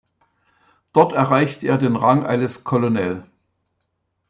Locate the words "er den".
1.67-1.95